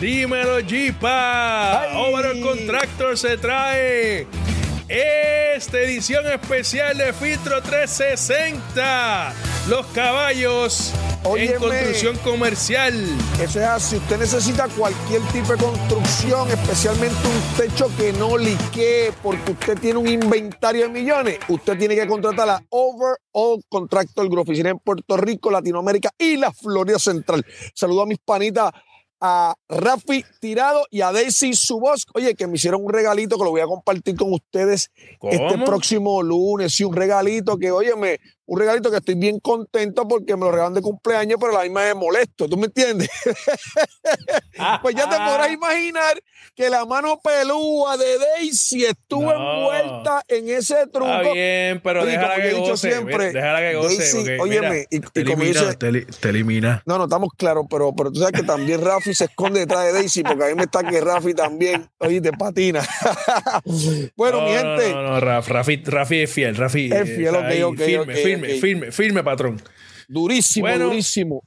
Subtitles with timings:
[0.00, 1.86] Dímelo, Jeepa.
[1.96, 4.26] Overall Contractor se trae
[4.88, 9.34] esta edición especial de Filtro 360.
[9.70, 10.92] Los caballos
[11.24, 11.54] Óyeme.
[11.54, 12.94] en construcción comercial.
[13.40, 13.96] Eso es así.
[13.96, 19.98] Usted necesita cualquier tipo de construcción, especialmente un techo que no liquee, porque usted tiene
[19.98, 21.38] un inventario de millones.
[21.48, 26.52] Usted tiene que contratar a Overall Contractor Group, oficina en Puerto Rico, Latinoamérica y la
[26.52, 27.46] Florida Central.
[27.74, 28.70] Saludo a mis panitas.
[29.20, 32.06] A Rafi Tirado y a Daisy Subos.
[32.14, 34.90] Oye, que me hicieron un regalito que lo voy a compartir con ustedes
[35.22, 36.74] este próximo lunes.
[36.74, 40.74] Sí, un regalito que, óyeme, un regalito que estoy bien contento porque me lo regalan
[40.74, 42.48] de cumpleaños, pero a la misma vez molesto.
[42.48, 43.08] ¿Tú me entiendes?
[44.82, 46.20] pues ya te podrás imaginar
[46.54, 49.72] que la mano pelúa de Daisy estuvo No.
[49.74, 51.06] envuelta en ese truco.
[51.12, 52.90] Está bien, pero Oye, déjala como que he dicho goce.
[52.92, 53.96] siempre, déjala que goce.
[53.98, 56.82] Daisy, porque, óyeme, mira, y- te y como elimina, dice- te, li- te elimina.
[56.86, 59.92] No, no, estamos claros, pero, pero tú sabes que también Rafi se esconde detrás de
[59.92, 62.80] Daisy, porque a mí me está que Rafi también, oye, te patina.
[64.16, 66.56] bueno, no, mi no, gente, No, no, Raf- Rafi, Rafi es fiel.
[66.56, 69.60] Rafi Es fiel, está ok, ahí, ok, firme, ok, firme, firme, firme, firme, patrón.
[70.08, 70.84] durísimo, Bueno.
[70.86, 71.42] durísimo.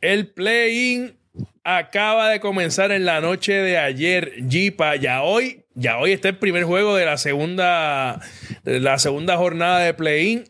[0.00, 1.16] El play-in
[1.64, 4.96] acaba de comenzar en la noche de ayer, Jeepa.
[4.96, 8.20] Ya hoy, ya hoy está el primer juego de la segunda,
[8.64, 10.44] de la segunda jornada de play-in.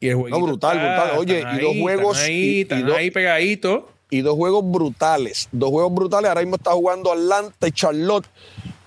[0.00, 1.18] Y el No, brutal, está- brutal.
[1.18, 3.84] Oye, y dos juegos, Están ahí, y están dos- ahí pegaditos.
[4.10, 5.48] y dos juegos brutales.
[5.50, 6.28] Dos juegos brutales.
[6.28, 8.26] Ahora mismo está jugando Atlanta y Charlotte.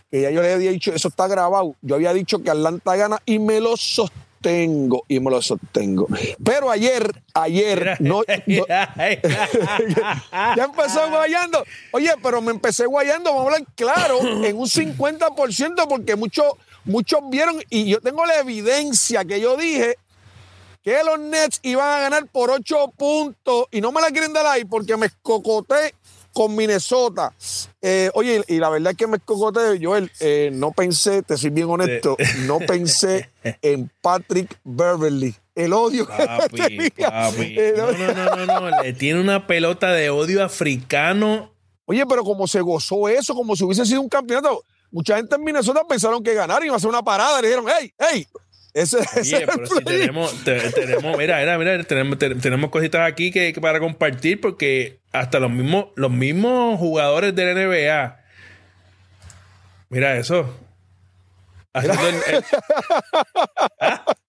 [0.09, 1.75] Que ya yo le había dicho, eso está grabado.
[1.81, 4.25] Yo había dicho que Atlanta gana y me lo sostengo.
[5.07, 6.07] Y me lo sostengo.
[6.43, 11.63] Pero ayer, ayer, no, no- ya empezó guayando.
[11.91, 16.45] Oye, pero me empecé guayando, vamos a hablar claro, en un 50%, porque muchos,
[16.85, 19.97] muchos vieron, y yo tengo la evidencia que yo dije
[20.83, 24.45] que los Nets iban a ganar por 8 puntos y no me la quieren dar
[24.45, 25.93] ahí porque me escocoté
[26.37, 27.33] con Minnesota.
[27.81, 31.49] Eh, oye, y la verdad es que me escocoté, Joel, eh, no pensé, te soy
[31.49, 33.31] bien honesto, no pensé
[33.63, 35.35] en Patrick Beverly.
[35.55, 36.57] El odio que Papi,
[36.95, 37.09] tenía.
[37.09, 37.57] papi.
[37.57, 38.83] El No, odio- no, no, no, no.
[38.83, 41.51] Le tiene una pelota de odio africano.
[41.85, 45.43] Oye, pero como se gozó eso, como si hubiese sido un campeonato, mucha gente en
[45.43, 47.41] Minnesota pensaron que ganar y iba a hacer una parada.
[47.41, 48.27] Le dijeron, hey, hey,
[48.77, 53.01] Oye, es el pero si tenemos, te- tenemos, mira, mira, mira, tenemos, te- tenemos cositas
[53.09, 58.19] aquí que, que para compartir porque hasta los mismos, los mismos jugadores de la NBA,
[59.89, 60.57] mira eso.
[61.73, 62.43] Haciendo el- el-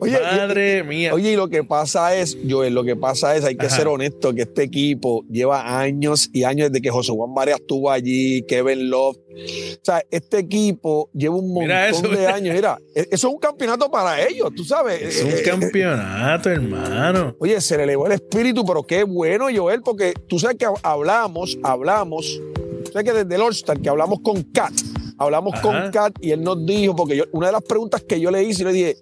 [0.00, 1.14] Oye, y- madre mía.
[1.14, 3.76] Oye, y lo que pasa es, Joel, lo que pasa es, hay que Ajá.
[3.76, 7.90] ser honesto, que este equipo lleva años y años desde que José Juan Varias estuvo
[7.90, 9.16] allí, Kevin Love.
[9.16, 12.34] O sea, este equipo lleva un montón eso, de mira.
[12.34, 12.54] años.
[12.54, 15.02] Mira, e- eso es un campeonato para ellos, tú sabes.
[15.02, 17.36] es un Eh, eh, campeonato, hermano.
[17.38, 21.56] Oye, se le elevó el espíritu, pero qué bueno, Joel, porque tú sabes que hablamos,
[21.62, 22.40] hablamos,
[22.84, 24.72] tú sabes que desde el All-Star, que hablamos con Kat,
[25.18, 25.62] hablamos Ajá.
[25.62, 28.42] con Kat y él nos dijo, porque yo, una de las preguntas que yo le
[28.42, 28.96] hice, le dije,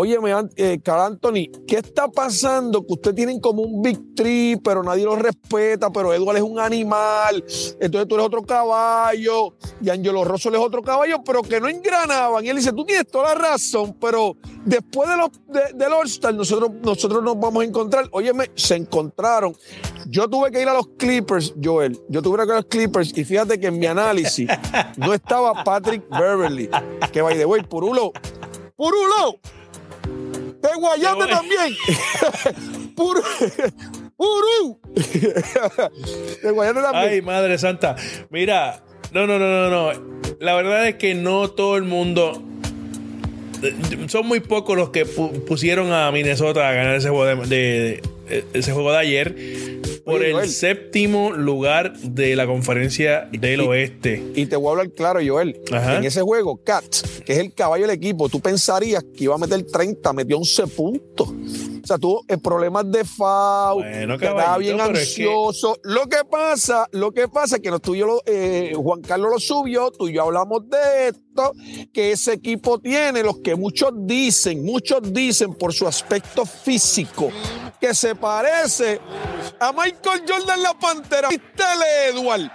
[0.00, 0.18] oye,
[0.56, 2.86] eh, Carl Anthony, ¿qué está pasando?
[2.86, 6.58] Que ustedes tienen como un Big Tree, pero nadie lo respeta, pero Edward es un
[6.58, 7.44] animal,
[7.80, 12.44] entonces tú eres otro caballo, y Angelo Rosso es otro caballo, pero que no engranaban.
[12.44, 16.34] Y él dice, tú tienes toda la razón, pero después de los, de- del All-Star,
[16.34, 18.08] nosotros, nosotros nos vamos a encontrar.
[18.12, 19.54] Óyeme, se encontraron.
[20.06, 22.00] Yo tuve que ir a los Clippers, Joel.
[22.08, 24.48] Yo tuve que ir a los Clippers y fíjate que en mi análisis
[24.96, 26.70] no estaba Patrick Beverly,
[27.12, 28.12] que by the way, Purulo,
[28.76, 29.38] Purulo,
[30.62, 31.36] te guayaste Qué bueno.
[31.36, 32.94] también.
[32.96, 33.22] Puru,
[34.16, 34.80] Puru.
[36.42, 37.08] Te guayaste también.
[37.12, 37.96] Ay, madre santa.
[38.30, 38.82] Mira,
[39.12, 40.20] no, no, no, no, no.
[40.40, 42.42] La verdad es que no todo el mundo.
[44.08, 47.46] Son muy pocos los que pu- pusieron a Minnesota a ganar ese juego de, de-
[47.46, 48.02] de-
[48.52, 49.34] ese juego de ayer
[50.04, 54.22] por Oye, el séptimo lugar de la conferencia del Y- oeste.
[54.34, 55.60] Y te voy a hablar claro, Joel.
[55.72, 55.98] Ajá.
[55.98, 56.84] En ese juego, Cat,
[57.24, 60.66] que es el caballo del equipo, tú pensarías que iba a meter 30, metió 11
[60.68, 61.28] puntos.
[61.82, 65.76] O sea, tuvo problemas de foul, Bueno, estaba bien pero es que- ansioso.
[65.82, 69.30] Lo que pasa, lo que pasa es que tú y yo lo- eh, Juan Carlos
[69.32, 71.52] lo subió, tú y yo hablamos de esto,
[71.92, 77.30] que ese equipo tiene los que muchos dicen, muchos dicen por su aspecto físico,
[77.80, 79.00] que se parece
[79.58, 81.28] a Michael Jordan la Pantera.
[81.28, 82.50] Vistele, Edward,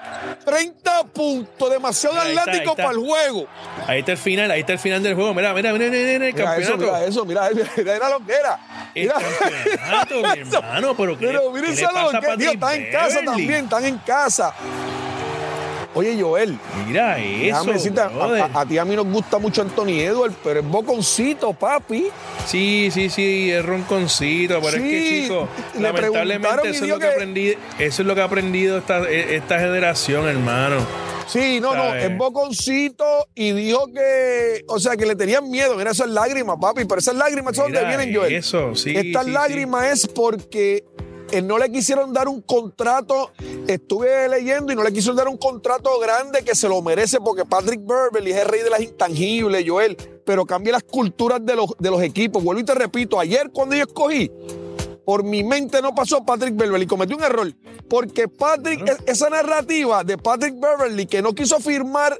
[0.45, 2.83] 30 puntos, demasiado ahí atlético está.
[2.83, 3.48] para el juego.
[3.88, 5.33] Ahí está el final, ahí está el final del juego.
[5.33, 6.78] Mira, mira, mira, mira, mira, el Mira eso, campeonato.
[6.78, 8.60] mira eso, mira, mira, mira lo que era.
[8.95, 10.57] El Mira, campeonato, mi eso.
[10.57, 13.86] hermano, pero ¿qué, Pero miren qué le pasa que Patrick están en casa también, están
[13.86, 14.53] en casa.
[15.94, 16.57] Oye, Joel.
[16.86, 17.63] Mira eso.
[17.71, 21.53] Decirte, a, a, a, ti a mí nos gusta mucho Anthony Edward, pero es boconcito,
[21.53, 22.07] papi.
[22.45, 24.59] Sí, sí, sí, es ronconcito.
[24.59, 25.47] Pero sí, es que, chico,
[25.80, 30.27] lamentablemente eso es, lo que, aprendí, eso es lo que ha aprendido esta, esta generación,
[30.27, 31.05] hermano.
[31.27, 35.92] Sí, no, no, es boconcito y dijo que, o sea, que le tenían miedo, mira
[35.92, 38.33] esas lágrimas, papi, pero esas lágrimas son donde vienen, Joel.
[38.33, 38.94] Eso, sí.
[38.95, 40.83] Estas sí, lágrimas es porque
[41.44, 43.31] no le quisieron dar un contrato,
[43.68, 47.44] estuve leyendo y no le quisieron dar un contrato grande que se lo merece porque
[47.45, 51.74] Patrick Beverly es el rey de las intangibles, Joel, pero cambia las culturas de los,
[51.80, 52.44] de los equipos.
[52.44, 54.31] Vuelvo y te repito, ayer cuando yo escogí,
[55.06, 57.54] por mi mente no pasó Patrick Beverly, cometí un error,
[57.90, 59.04] porque Patrick, uh -huh.
[59.06, 62.18] esa narrativa de Patrick Beverly que no quiso firmar,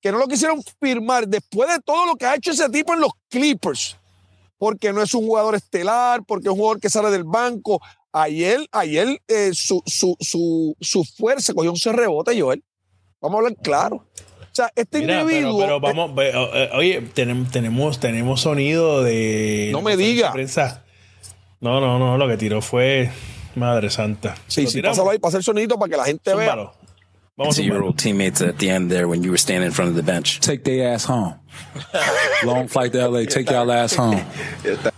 [0.00, 3.00] que no lo quisieron firmar después de todo lo que ha hecho ese tipo en
[3.00, 3.96] los Clippers,
[4.58, 7.80] porque no es un jugador estelar, porque es un jugador que sale del banco,
[8.12, 12.64] Ayer, ayer eh, su, su, su, su, fuerza cogió un rebote, Joel.
[13.20, 13.96] Vamos a hablar claro.
[13.96, 15.58] O sea, este Mira, individuo.
[15.58, 19.68] Pero, pero vamos, eh, oye, tenemos, tenemos, tenemos sonido de.
[19.72, 20.32] No me diga.
[20.32, 20.84] Prensa.
[21.60, 23.10] No, no, no, lo que tiró fue
[23.56, 24.36] Madre Santa.
[24.46, 26.72] Sí, sí, pásalo ahí para hacer sonido para que la gente Zúmbalo.
[26.72, 26.88] vea.
[27.36, 29.88] Vamos to your old teammates at the end there when you were standing in front
[29.90, 30.40] of the bench.
[30.40, 31.34] Take their ass home.
[32.44, 33.26] Long flight to LA.
[33.26, 34.20] Take y'all ass home.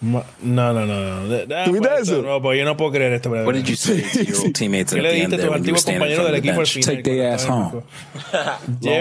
[0.00, 1.64] No, no, no, no.
[1.64, 2.22] ¿Tú viste eso?
[2.22, 3.30] No, pues yo no puedo creer esto.
[3.30, 5.38] What did you say to your old teammates ¿Qué at le the end dijiste a
[5.38, 6.84] there tus when you were antiguos standing in front of the bench?
[6.86, 7.82] Take their ass home.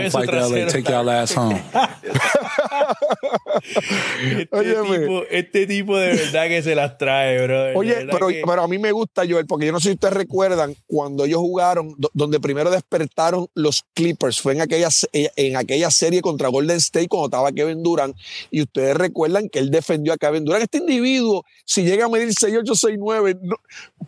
[0.09, 0.65] Flight to LA.
[0.71, 1.61] Take y'all ass home.
[4.21, 4.99] Este, Óyeme.
[4.99, 7.77] tipo, este tipo de verdad que se las trae, bro.
[7.79, 10.13] Oye, pero, que- pero a mí me gusta, Joel, porque yo no sé si ustedes
[10.13, 15.55] recuerdan cuando ellos jugaron, do- donde primero despertaron los Clippers, fue en aquella, se- en
[15.57, 18.15] aquella serie contra Golden State cuando estaba Kevin Durant,
[18.51, 20.63] y ustedes recuerdan que él defendió a Kevin Durant.
[20.63, 23.57] Este individuo, si llega a medir 6'8, 6'9, no-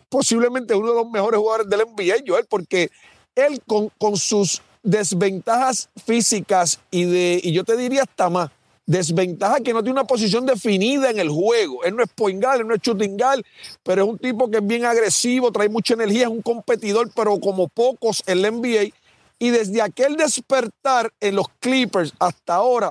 [0.08, 2.90] posiblemente uno de los mejores jugadores del NBA, Joel, porque
[3.34, 8.50] él con, con sus desventajas físicas y de, y yo te diría hasta más,
[8.86, 11.84] desventaja que no tiene una posición definida en el juego.
[11.84, 13.42] Él no es point guard, él no es guard,
[13.82, 17.38] pero es un tipo que es bien agresivo, trae mucha energía, es un competidor, pero
[17.38, 18.94] como pocos en la NBA.
[19.38, 22.90] Y desde aquel despertar en los Clippers hasta ahora,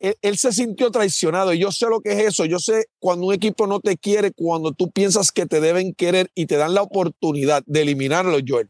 [0.00, 1.52] él, él se sintió traicionado.
[1.52, 2.44] Y yo sé lo que es eso.
[2.44, 6.30] Yo sé cuando un equipo no te quiere, cuando tú piensas que te deben querer
[6.34, 8.68] y te dan la oportunidad de eliminarlo, Joel.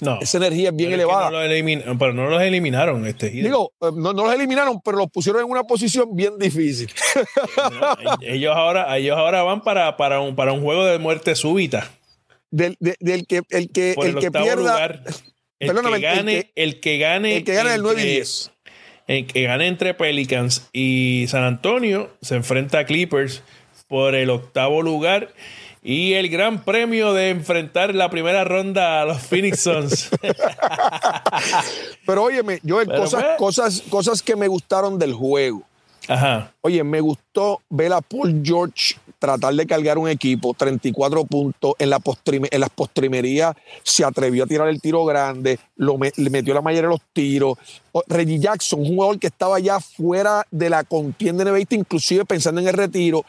[0.00, 0.18] no.
[0.20, 1.86] Esa energía es bien Pero es que elevada.
[1.86, 3.06] no pero no los eliminaron.
[3.06, 3.30] Este.
[3.30, 6.90] Digo, eh, no, no los eliminaron, pero los pusieron en una posición bien difícil.
[7.56, 11.90] No, ellos, ahora, ellos ahora van para, para, un, para un juego de muerte súbita.
[12.50, 14.54] Del, de- del que, el que, Por el, el que pierda.
[14.56, 15.02] lugar.
[15.58, 18.14] El que el gane, que- el que gane, el que gane el 9 y entre-
[18.16, 18.50] 10.
[19.06, 23.42] Que gane entre Pelicans y San Antonio se enfrenta a Clippers
[23.88, 25.28] por el octavo lugar
[25.82, 30.10] y el gran premio de enfrentar la primera ronda a los Phoenix Suns.
[32.04, 35.62] Pero óyeme, Joel, Pero cosas, pues- cosas, cosas que me gustaron del juego.
[36.08, 36.52] Ajá.
[36.60, 41.90] Oye, me gustó ver a Paul George tratar de cargar un equipo, 34 puntos, en,
[41.90, 42.00] la
[42.50, 46.88] en las postrimerías se atrevió a tirar el tiro grande, lo le metió la mayoría
[46.88, 47.56] de los tiros.
[48.08, 52.68] Reggie Jackson, un jugador que estaba ya fuera de la contienda NBA, inclusive pensando en
[52.68, 53.24] el retiro,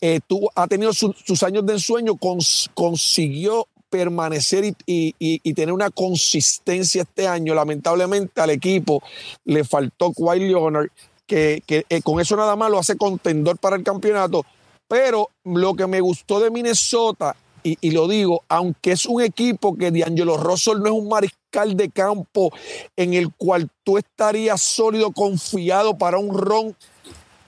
[0.00, 5.40] eh, tuvo- ha tenido su- sus años de ensueño, cons- consiguió permanecer y, y- y-
[5.42, 7.54] y tener una consistencia este año.
[7.54, 9.02] Lamentablemente al equipo
[9.44, 10.88] le faltó Kawhi Leonard,
[11.26, 14.44] que, que, eh, con eso nada más lo hace contendor para el campeonato.
[14.88, 19.90] Pero lo que me gustó de Minnesota, y, lo digo, aunque es un equipo que
[19.90, 22.50] D'Angelo Russell no es un mariscal de campo
[22.96, 26.74] en el cual tú estarías sólido, confiado para un ron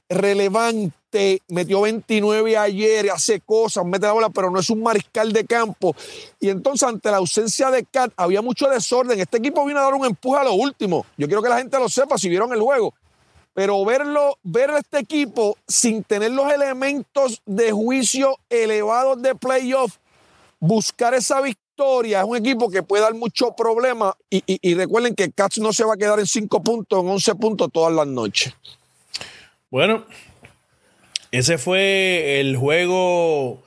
[0.08, 5.46] relevante, metió 29 ayer, hace cosas, mete la bola, pero no es un mariscal de
[5.46, 5.94] campo.
[6.40, 9.20] Y entonces, ante la ausencia de Cat, había mucho desorden.
[9.20, 11.06] Este equipo vino a dar un empuje a lo último.
[11.16, 12.92] Yo quiero que la gente lo sepa si vieron el juego.
[13.52, 19.96] Pero verlo, ver a este equipo sin tener los elementos de juicio elevados de playoff,
[20.60, 24.14] buscar esa victoria, es un equipo que puede dar mucho problema.
[24.30, 27.08] Y, y- y recuerden que Cats no se va a quedar en 5 puntos, en
[27.08, 28.54] 11 puntos todas las noches.
[29.70, 30.04] Bueno,
[31.30, 33.62] ese fue el juego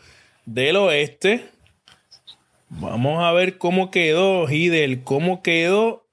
[0.46, 1.50] del oeste.
[2.70, 6.06] Vamos a ver cómo quedó, Hidel, cómo quedó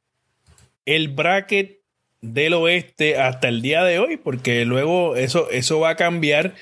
[0.86, 1.79] el bracket
[2.20, 6.54] del oeste hasta el día de hoy, porque luego eso, eso va a cambiar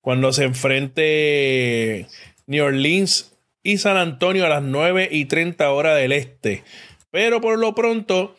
[0.00, 2.06] cuando se enfrente
[2.46, 3.32] New Orleans
[3.62, 6.62] y San Antonio a las 9 y 30 horas del este.
[7.10, 8.36] Pero por lo pronto,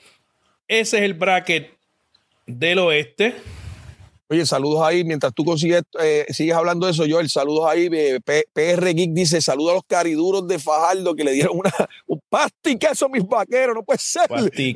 [0.67, 1.71] ese es el bracket
[2.45, 3.33] del oeste.
[4.29, 5.03] Oye, saludos ahí.
[5.03, 7.87] Mientras tú consigues, eh, sigues hablando de eso, yo, el saludos ahí.
[7.91, 11.71] eh, P- PR Geek dice: saludos a los cariduros de Fajardo que le dieron una,
[12.07, 13.75] un Pasti queso, mis vaqueros.
[13.75, 14.27] No puede ser.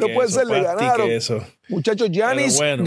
[0.07, 1.07] No puede ser, le ganaron.
[1.67, 2.83] Muchachos, Yanis bueno.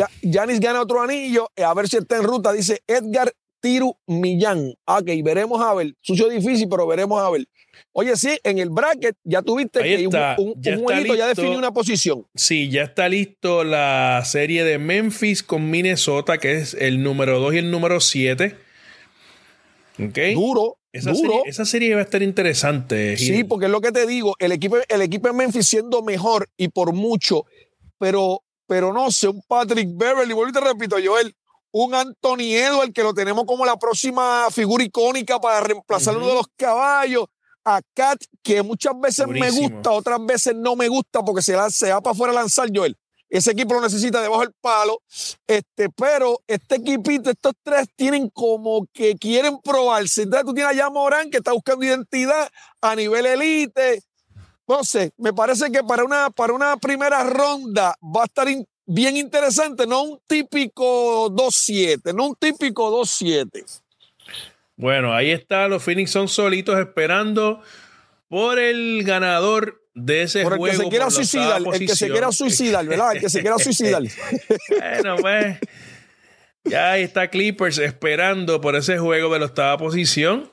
[0.61, 1.49] Gana otro anillo.
[1.57, 2.52] eh, A ver si está en ruta.
[2.52, 4.75] Dice Edgar Tiru Millán.
[4.85, 5.95] Ok, veremos a ver.
[6.02, 7.47] Sucio difícil, pero veremos a ver.
[7.92, 10.92] Oye, sí, en el bracket ya tuviste Ahí que un, está, un, ya un está
[10.95, 12.26] jueguito ya definió una posición.
[12.35, 17.54] Sí, ya está listo la serie de Memphis con Minnesota, que es el número 2
[17.54, 18.57] y el número 7.
[20.00, 20.19] ¿Ok?
[20.35, 21.28] Duro, Esa duro.
[21.28, 23.16] serie, esa serie va a estar interesante.
[23.16, 26.49] Sí, porque es lo que te digo, el equipo, el equipo de Memphis siendo mejor
[26.57, 27.45] y por mucho,
[27.99, 31.35] pero, pero no sé, un Patrick Beverly, vuelvo y te repito, Joel,
[31.73, 36.35] un Anthony Edwards que lo tenemos como la próxima figura icónica para reemplazar uno de
[36.35, 37.26] los caballos,
[37.64, 41.71] a Kat, que muchas veces me gusta, otras veces no me gusta porque se, la,
[41.71, 42.97] se va para afuera a lanzar Joel.
[43.31, 45.00] Ese equipo lo necesita debajo del palo.
[45.47, 50.23] Este, pero este equipito, estos tres tienen como que quieren probarse.
[50.23, 52.50] Entonces tú tienes allá a Morán que está buscando identidad
[52.83, 54.02] a nivel elite.
[54.69, 58.67] No sé, me parece que para una, para una primera ronda va a estar in-
[58.87, 63.65] bien interesante, no un típico 2-7, no un típico 2-7.
[64.77, 65.69] Bueno, ahí está.
[65.69, 67.62] Los Phoenix son solitos esperando
[68.29, 70.83] por el ganador de ese Por el que juego.
[70.85, 73.12] se quiera suicidar, el que se quiera suicidar, ¿verdad?
[73.12, 74.03] El que se quiera suicidar.
[74.69, 75.59] Bueno, pues.
[76.65, 80.51] Ya ahí está Clippers esperando por ese juego de la octava posición.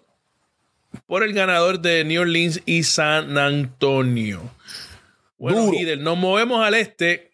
[1.05, 4.41] Por el ganador de New Orleans y San Antonio.
[5.37, 5.71] Bueno, Duro.
[5.71, 7.31] líder, nos movemos al este.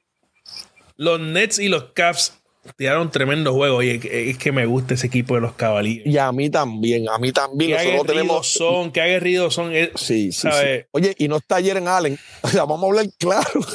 [0.98, 2.34] Los Nets y los Cavs
[2.78, 3.78] tiraron tremendo juego.
[3.78, 4.00] Oye,
[4.32, 6.06] es que me gusta ese equipo de los Cavaliers.
[6.08, 7.72] Y a mí también, a mí también.
[7.72, 8.48] Qué aguerridos tenemos.
[8.52, 9.72] son, qué aguerridos son.
[9.96, 10.86] Sí, sí, sí.
[10.92, 12.18] Oye, y no está Jaren Allen.
[12.42, 13.48] O sea, vamos a hablar claro.
[13.60, 13.66] o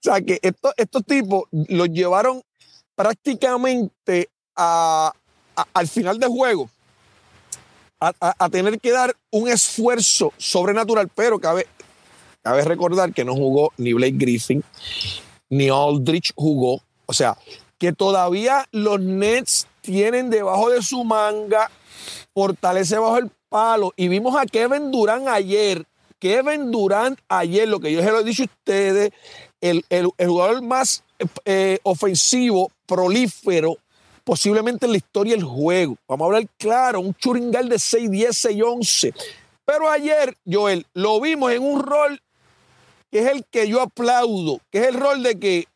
[0.00, 2.42] sea, que estos, estos tipos los llevaron
[2.94, 5.12] prácticamente a,
[5.56, 6.68] a- al final del juego
[8.00, 11.66] a, a- a tener que dar un esfuerzo sobrenatural, pero cabe,
[12.42, 14.62] cabe recordar que no jugó ni Blake Griffin,
[15.50, 16.82] ni Aldrich jugó.
[17.06, 17.36] O sea,
[17.78, 21.70] que todavía los Nets tienen debajo de su manga
[22.34, 23.92] fortalece bajo el palo.
[23.96, 25.84] Y vimos a Kevin Durant ayer.
[26.18, 29.12] Kevin Durant ayer, lo que yo se lo he dicho a ustedes,
[29.60, 31.04] el, el- el jugador más
[31.44, 33.76] eh, ofensivo, prolífero,
[34.24, 35.96] posiblemente en la historia del juego.
[36.08, 39.14] Vamos a hablar claro, un churingal de 6, 10, 6, 11.
[39.64, 42.20] Pero ayer, Joel, lo vimos en un rol
[43.10, 45.66] que es el que yo aplaudo, que es el rol de que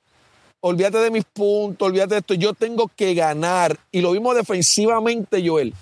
[0.61, 3.79] olvídate de mis puntos, olvídate de esto, yo tengo que ganar.
[3.91, 5.75] Y lo vimos defensivamente, Joel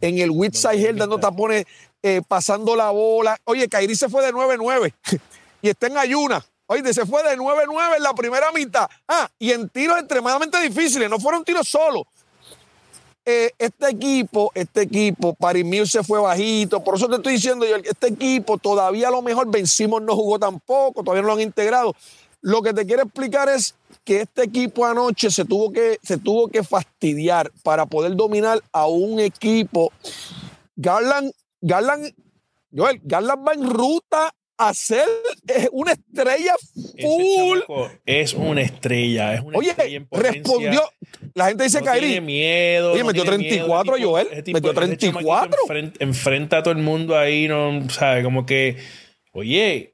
[0.00, 1.64] en el Woodside Hill dando tapones,
[2.02, 3.38] eh, pasando la bola.
[3.44, 4.92] Oye, Kairi se fue de 9-9
[5.62, 6.44] y está en ayuna.
[6.66, 8.88] Oye, se fue de 9-9 en la primera mitad.
[9.06, 12.04] Ah, y en tiros extremadamente difíciles, no fueron tiros solos.
[13.30, 16.82] Eh, este equipo, este equipo, Paris Mills se fue bajito.
[16.82, 20.38] Por eso te estoy diciendo, yo, este equipo todavía a lo mejor vencimos no jugó
[20.38, 21.94] tampoco, todavía no lo han integrado.
[22.40, 26.48] Lo que te quiero explicar es que este equipo anoche se tuvo que, se tuvo
[26.48, 29.92] que fastidiar para poder dominar a un equipo.
[30.76, 31.30] Garland,
[31.60, 32.14] Garland,
[32.74, 35.06] Joel, Garland va en ruta a ser
[35.46, 36.54] eh, una estrella
[37.00, 37.60] full.
[38.04, 39.34] es una estrella.
[39.34, 40.82] Es una Oye, estrella en respondió.
[41.34, 42.92] La gente dice no tiene miedo.
[42.92, 44.10] Oye, no metió tiene 34, miedo.
[44.10, 44.28] Joel.
[44.32, 45.60] ese Metió ese chamaquito 34.
[45.62, 48.76] enfrenta, enfrenta a todo el mundo ahí, no sabe, como que,
[49.32, 49.92] oye,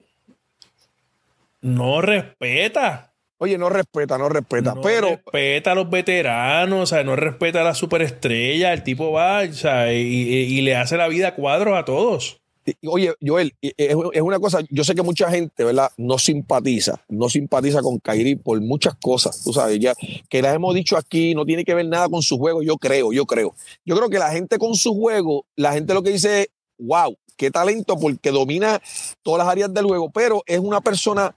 [1.60, 3.12] no respeta.
[3.38, 4.74] Oye, no respeta, no respeta.
[4.74, 8.72] No pero respeta a los veteranos, o sea, no respeta a la superestrella.
[8.72, 11.84] El tipo va, o sea, y, y- y le hace la vida a cuadros a
[11.84, 12.40] todos.
[12.86, 15.90] Oye, Joel, es, una cosa, yo sé que mucha gente, ¿verdad?
[15.96, 19.94] No simpatiza, no simpatiza con Kairi por muchas cosas, tú sabes, ya
[20.28, 23.12] que las hemos dicho aquí, no tiene que ver nada con su juego, yo creo,
[23.12, 23.54] yo creo.
[23.84, 27.16] Yo creo que la gente con su juego, la gente lo que dice es, wow,
[27.36, 28.80] qué talento porque domina
[29.22, 31.36] todas las áreas del juego, pero es una persona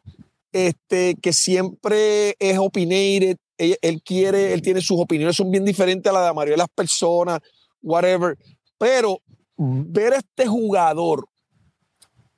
[0.53, 6.09] este, que siempre es opinionated, él, él quiere, él tiene sus opiniones, son bien diferentes
[6.09, 7.39] a las de la mayoría de las personas,
[7.81, 8.37] whatever,
[8.77, 9.21] pero
[9.57, 11.27] ver a este jugador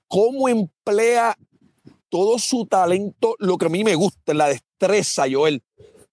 [0.08, 1.38] cómo emplea
[2.10, 5.64] todo su talento, lo que a mí me gusta, la destreza, Joel,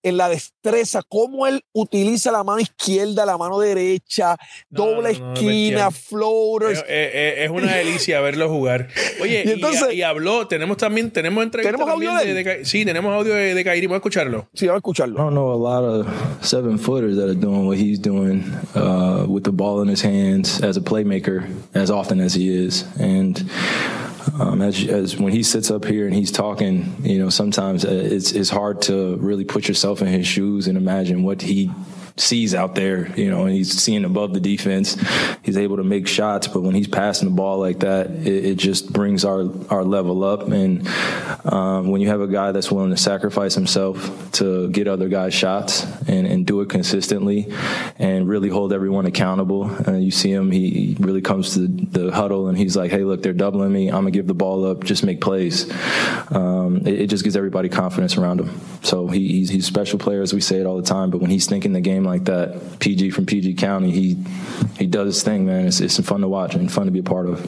[0.06, 4.36] en la destreza, cómo él utiliza la mano izquierda, la mano derecha,
[4.70, 6.78] No, doble no, no, esquina, floaters.
[6.78, 8.88] Es, es- es una delicia verlo jugar.
[9.20, 12.44] Oye, Y y, entonces- y habló, tenemos también, tenemos entrevista ¿Tenemos audio de él?
[12.44, 14.48] Ka- sí, tenemos audio de, de Kairi, vamos a escucharlo.
[14.54, 15.16] Sí, vamos a I escucharlo.
[15.16, 16.06] don't know a lot of
[16.40, 18.44] seven footers that are doing what he's doing
[18.74, 21.44] uh, with the ball in his hands as a playmaker
[21.74, 22.84] as often as he is.
[23.00, 23.44] And
[24.34, 27.90] um, as, as when he sits up here and he's talking, you know, sometimes uh,
[27.90, 31.70] it's, it's hard to really put yourself in his shoes and imagine what he
[32.18, 34.96] sees out there, you know, and he's seeing above the defense.
[35.42, 38.54] He's able to make shots, but when he's passing the ball like that, it, it
[38.56, 40.48] just brings our our level up.
[40.48, 40.88] And
[41.44, 45.34] um, when you have a guy that's willing to sacrifice himself to get other guys
[45.34, 47.52] shots and, and do it consistently
[47.98, 51.98] and really hold everyone accountable, and uh, you see him, he, really comes to the,
[51.98, 53.88] the, huddle and he's like, "Hey, look, they're doubling me.
[53.88, 54.84] I'm gonna give the ball up.
[54.84, 55.70] Just make plays."
[56.30, 58.60] Um, it, it, just gives everybody confidence around him.
[58.82, 61.10] So he, he's he's a special player, as we say it all the time.
[61.10, 64.16] But when he's thinking the game like that, PG from PG County, he
[64.78, 65.66] he does his thing, man.
[65.66, 67.40] It's, it's fun to watch and fun to be a part of.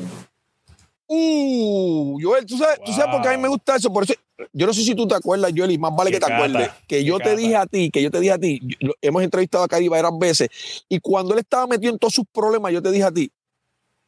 [1.10, 2.84] Uh, Joel, ¿tú sabes, wow.
[2.84, 3.90] tú sabes por qué a mí me gusta eso.
[3.90, 4.12] Por eso,
[4.52, 7.02] yo no sé si tú te acuerdas, Joel, y más vale que te acuerdes, que
[7.02, 8.60] yo te dije a ti, que yo te dije a ti,
[9.00, 10.48] hemos entrevistado a Cari varias veces,
[10.86, 13.30] y cuando él estaba metido en todos sus problemas, yo te dije a ti,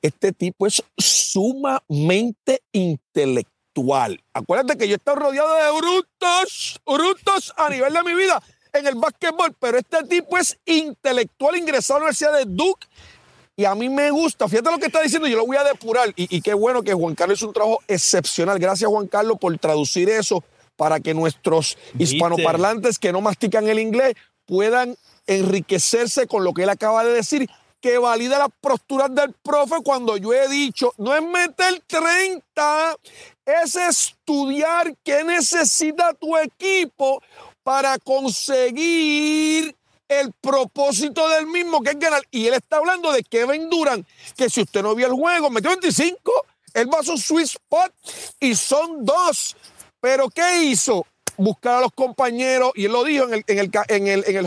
[0.02, 4.20] este tipo es sumamente intelectual.
[4.34, 8.42] Acuérdate que yo he estado rodeado de brutos, brutos a nivel de mi vida
[8.72, 12.86] en el básquetbol, pero este tipo es intelectual, ingresado a la Universidad de Duke
[13.60, 16.10] y a mí me gusta, fíjate lo que está diciendo, yo lo voy a depurar.
[16.16, 18.58] Y, qué bueno que Juan Carlos es un trabajo excepcional.
[18.58, 20.42] Gracias, Juan Carlos, por traducir eso
[20.76, 24.14] para que nuestros hispanoparlantes que no mastican el inglés
[24.46, 24.96] puedan
[25.26, 27.50] enriquecerse con lo que él acaba de decir,
[27.82, 32.96] que valida las posturas del profe cuando yo he dicho, no es meter 30,
[33.44, 37.22] es estudiar qué necesita tu equipo
[37.62, 39.74] para conseguir
[40.08, 42.22] el propósito del mismo, que es ganar.
[42.30, 45.70] Y él está hablando de Kevin Durant, que si usted no vio el juego, metió
[45.70, 46.32] 25,
[46.74, 47.92] él va a su sweet spot
[48.40, 49.56] y son dos.
[50.00, 51.06] Pero ¿qué hizo?
[51.36, 54.36] Buscar a los compañeros, y él lo dijo en el, en el, en el, en
[54.36, 54.46] el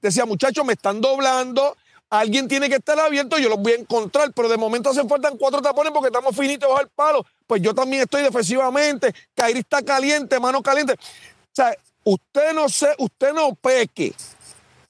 [0.00, 1.76] decía, muchachos, me están doblando,
[2.10, 5.30] alguien tiene que estar abierto, yo los voy a encontrar, pero de momento hacen falta
[5.38, 7.24] cuatro tapones porque estamos finitos bajo el palo.
[7.46, 10.94] Pues yo también estoy defensivamente, Kairi está caliente, mano caliente.
[10.94, 10.96] O
[11.52, 11.74] sea,
[12.06, 14.14] usted no sé, usted no peque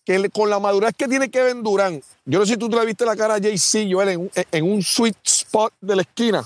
[0.04, 2.87] que con la madurez que tiene Kevin Durant, yo no sé si tú te le
[2.87, 6.44] viste la cara a JC Joel en, en un sweet spot de la esquina,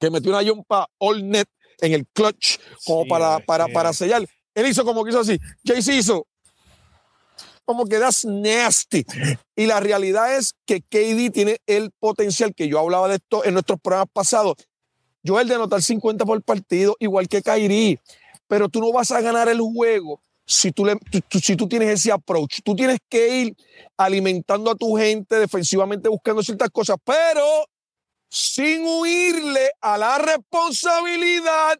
[0.00, 1.46] que metió una jumpa all net
[1.80, 4.26] en el clutch como para, para, para sellar.
[4.54, 5.38] Él hizo como que hizo así.
[5.62, 6.26] JC hizo
[7.64, 9.04] como que that's nasty.
[9.54, 13.54] Y la realidad es que KD tiene el potencial que yo hablaba de esto en
[13.54, 14.56] nuestros programas pasados.
[15.26, 18.00] Joel de anotar 50 por partido, igual que Kyrie.
[18.46, 20.98] Pero tú no vas a ganar el juego si tú, le,
[21.42, 22.60] si tú tienes ese approach.
[22.62, 23.56] Tú tienes que ir
[23.96, 27.44] alimentando a tu gente defensivamente buscando ciertas cosas, pero
[28.28, 31.78] sin huirle a la responsabilidad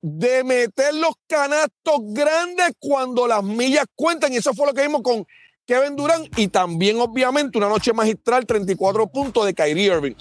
[0.00, 4.32] de meter los canastos grandes cuando las millas cuentan.
[4.32, 5.24] Y eso fue lo que vimos con
[5.64, 10.14] Kevin Durant y también, obviamente, una noche magistral, 34 puntos de Kyrie Irving.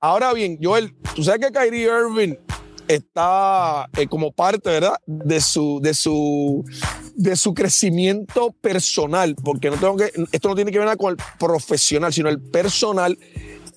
[0.00, 2.36] Ahora bien, Joel, tú sabes que Kyrie Irving
[2.88, 4.96] está eh, como parte, ¿verdad?
[5.06, 6.64] De su, de su,
[7.14, 11.16] de su crecimiento personal, porque no tengo que, esto no tiene que ver con el
[11.38, 13.18] profesional, sino el personal.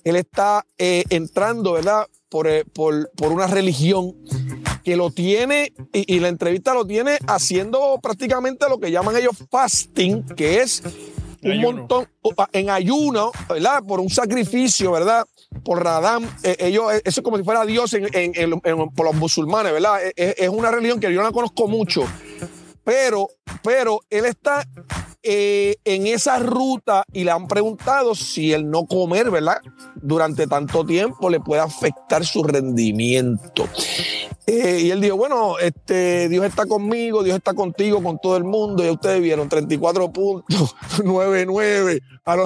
[0.04, 2.06] Él está eh, entrando, ¿verdad?
[2.28, 4.14] Por, eh, por, por, una religión
[4.84, 9.36] que lo tiene, y, y, la entrevista lo tiene haciendo prácticamente lo que llaman ellos
[9.50, 10.82] fasting, que es
[11.42, 12.08] un montón
[12.52, 13.82] en ayuno, ¿verdad?
[13.86, 15.24] Por un sacrificio, ¿verdad?
[15.64, 16.24] Por Radam.
[16.42, 17.94] Eh, ellos, eh, eso es como si fuera Dios
[18.94, 20.00] por los musulmanes, ¿verdad?
[20.16, 22.04] Es, es, una religión que yo no la conozco mucho,
[22.84, 23.28] pero,
[23.62, 24.64] pero él está
[25.22, 29.58] eh, en esa ruta y le han preguntado si el no comer, ¿verdad?
[29.96, 33.68] Durante tanto tiempo le puede afectar su rendimiento.
[34.46, 38.44] Eh, y él dijo, bueno, este, Dios está conmigo, Dios está contigo, con todo el
[38.44, 38.84] mundo.
[38.84, 42.00] Y ustedes vieron 34 puntos, 9-9.
[42.30, 42.44] A lo,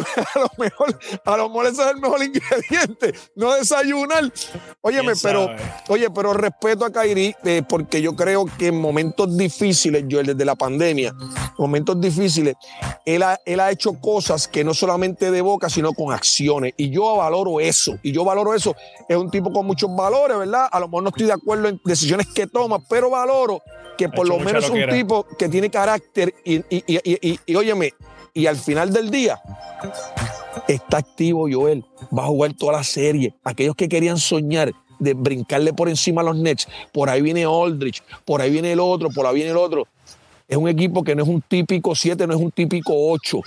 [0.56, 4.32] mejor, a lo mejor ese es el mejor ingrediente, no desayunar.
[4.80, 5.50] Óyeme, pero,
[5.88, 10.44] oye, pero respeto a Kairi, eh, porque yo creo que en momentos difíciles, yo desde
[10.44, 11.14] la pandemia,
[11.58, 12.54] momentos difíciles,
[13.04, 16.74] él ha, él ha hecho cosas que no solamente de boca, sino con acciones.
[16.76, 17.98] Y yo valoro eso.
[18.02, 18.74] Y yo valoro eso.
[19.08, 20.68] Es un tipo con muchos valores, ¿verdad?
[20.70, 23.62] A lo mejor no estoy de acuerdo en decisiones que toma, pero valoro
[23.96, 27.92] que por lo menos es un tipo que tiene carácter y, y, y, y, óyeme,
[28.32, 29.40] y al final del día
[30.68, 31.84] está activo Joel,
[32.16, 33.34] va a jugar toda la serie.
[33.44, 38.02] Aquellos que querían soñar de brincarle por encima a los Nets, por ahí viene Aldrich,
[38.24, 39.86] por ahí viene el otro, por ahí viene el otro.
[40.46, 43.40] Es un equipo que no es un típico 7, no es un típico 8.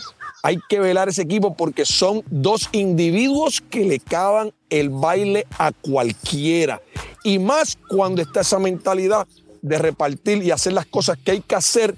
[0.44, 5.72] Hay que velar ese equipo porque son dos individuos que le cavan el baile a
[5.72, 6.82] cualquiera.
[7.24, 9.28] Y más cuando está esa mentalidad
[9.62, 11.96] de repartir y hacer las cosas que hay que hacer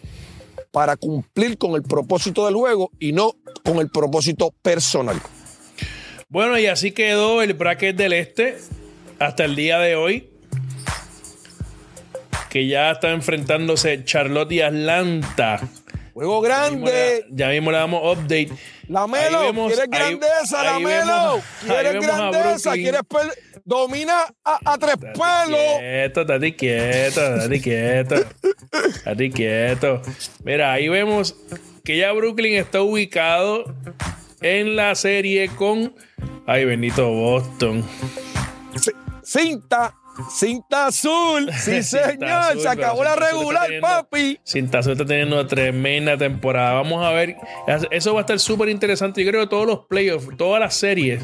[0.71, 5.19] para cumplir con el propósito del juego y no con el propósito personal.
[6.27, 8.57] Bueno, y así quedó el bracket del este
[9.17, 10.28] hasta el día de hoy
[12.49, 15.59] que ya está enfrentándose Charlotte y Atlanta.
[16.13, 17.25] Juego Ya mismo grande.
[17.29, 18.49] le- Ya mismo le damos update.
[18.87, 20.63] La Melo, vemos- ¿quieres ahí- grandeza?
[20.63, 22.73] La ahí Melo, vemos- ahí ¿quieres grandeza?
[22.73, 23.01] ¿Quieres
[23.63, 25.59] domina a, a tres Estate palos?
[25.79, 28.15] Quieto, estate quieto, estate quieto.
[28.95, 30.01] Estate quieto.
[30.43, 31.35] Mira, ahí vemos
[31.85, 33.73] que ya Brooklyn está ubicado
[34.41, 35.93] en la serie con.
[36.47, 37.85] Ay, bendito Boston.
[38.75, 38.91] C-
[39.23, 39.93] Cinta,
[40.37, 41.49] cinta azul.
[41.53, 42.29] Sí, Cinta señor.
[42.29, 44.39] azul, Se acabó la regular, teniendo- papi.
[44.43, 46.73] Cinta Azul está teniendo tremenda temporada.
[46.73, 47.35] Vamos a ver.
[47.91, 49.23] Eso va a estar súper interesante.
[49.23, 51.21] Yo creo que todos los playoffs, todas las series.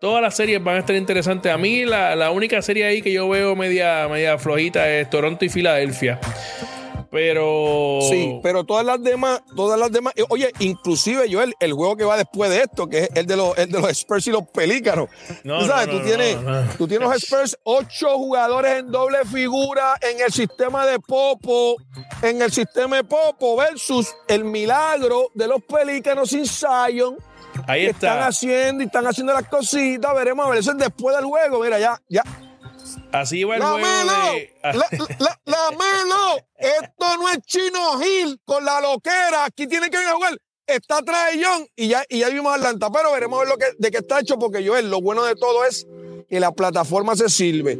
[0.00, 1.52] Todas las series van a estar interesantes.
[1.52, 5.44] A mí la, la única serie ahí que yo veo media, media flojita es Toronto
[5.44, 6.18] y Filadelfia.
[7.12, 7.98] Pero...
[8.08, 10.14] Sí, pero todas las demás, todas las demás.
[10.16, 13.26] eh, Oye, inclusive yo el, el juego que va después de esto, que es el
[13.26, 15.10] de los, el de los Spurs y los Pelícanos.
[15.44, 16.38] No, tú sabes, no, tú tienes,
[16.78, 21.76] tú tienes los Spurs, ocho jugadores en doble figura en el sistema de Popo,
[22.22, 27.18] en el sistema de Popo versus el milagro de los Pelícanos sin Zion.
[27.66, 28.26] Ahí que están está.
[28.28, 30.14] haciendo y están haciendo las cositas.
[30.14, 30.60] Veremos a ver.
[30.60, 31.60] Eso es después del juego.
[31.62, 32.22] Mira, ya, ya.
[33.12, 34.52] Así va el La juego de...
[34.62, 34.72] la,
[35.18, 39.44] la, la Melo, esto no es Chino Gil con la loquera.
[39.44, 40.38] Aquí tiene que venir a jugar.
[40.66, 43.66] Está Trae Young y ya, y ya vimos Atlanta, pero veremos a ver lo que,
[43.78, 45.86] de qué está hecho, porque Joel, lo bueno de todo es
[46.30, 47.72] que la plataforma se sirve.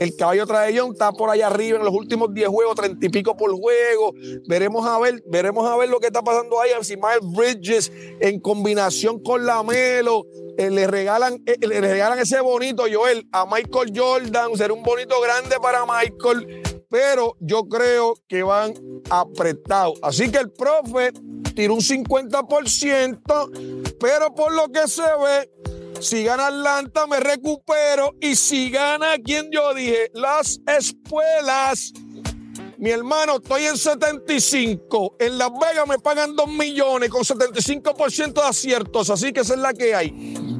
[0.00, 3.08] El caballo Trae Young está por allá arriba en los últimos 10 juegos, 30 y
[3.10, 4.14] pico por juego.
[4.48, 6.70] Veremos a ver, veremos a ver lo que está pasando ahí.
[6.80, 10.24] Si Miles Bridges en combinación con la Melo
[10.60, 14.54] eh, le regalan, eh, regalan ese bonito Joel a Michael Jordan.
[14.58, 18.74] Será un bonito grande para Michael, pero yo creo que van
[19.08, 19.98] apretados.
[20.02, 21.12] Así que el profe
[21.54, 25.50] tiró un 50%, pero por lo que se ve,
[25.98, 31.94] si gana Atlanta me recupero y si gana quien yo dije, las espuelas.
[32.80, 35.16] Mi hermano, estoy en 75.
[35.18, 39.10] En Las Vegas me pagan 2 millones con 75% de aciertos.
[39.10, 40.08] Así que esa es la que hay.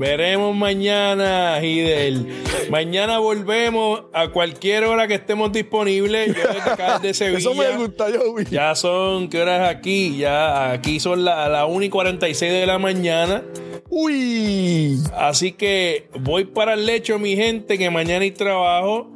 [0.01, 2.27] Veremos mañana, Hidel.
[2.71, 6.29] Mañana volvemos a cualquier hora que estemos disponibles.
[6.29, 7.39] Yo desde acá de Sevilla.
[7.41, 8.47] Eso me gusta, Joey.
[8.51, 10.17] Ya son, ¿qué hora es aquí?
[10.17, 13.43] Ya aquí son las la 1 y 46 de la mañana.
[13.91, 14.99] Uy.
[15.19, 19.11] Así que voy para el lecho, mi gente, que mañana hay trabajo.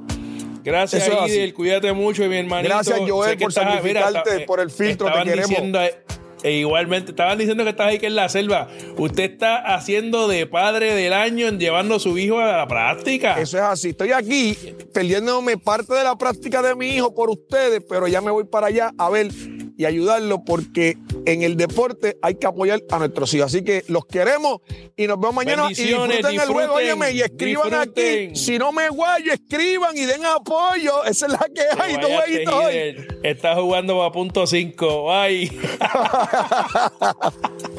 [0.63, 1.09] Gracias.
[1.29, 1.55] Idel.
[1.55, 2.75] Cuídate mucho, mi hermanito.
[2.75, 5.49] Gracias, Joel, por estás- sacrificarte está- por el filtro, te queremos.
[5.49, 5.95] diciendo, eh,
[6.45, 8.69] e igualmente, estaban diciendo que estás ahí que en la selva.
[8.99, 13.41] Usted está haciendo de padre del año en llevando a su hijo a la práctica.
[13.41, 13.89] Eso es así.
[13.89, 14.55] Estoy aquí
[14.93, 18.67] perdiéndome parte de la práctica de mi hijo por ustedes, pero ya me voy para
[18.67, 19.31] allá a ver
[19.77, 23.47] y ayudarlo porque en el deporte hay que apoyar a nuestros hijos.
[23.47, 24.61] Así que los queremos
[24.97, 25.65] y nos vemos mañana.
[25.65, 28.29] Y Bendiciones, disfruten el juego, disfruten, óyeme, y escriban disfruten.
[28.29, 28.37] aquí.
[28.37, 31.05] Si no me guayo, escriban y den apoyo.
[31.05, 31.97] Esa es la que hay.
[31.97, 33.07] Váyate, jueguitos hoy.
[33.23, 35.07] Está jugando a punto 5.
[35.07, 35.51] Bye.